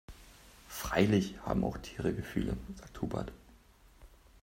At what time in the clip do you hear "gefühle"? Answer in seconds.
2.11-2.57